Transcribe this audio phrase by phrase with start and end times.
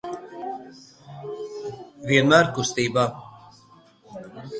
[2.11, 3.05] Vienmēr kustībā.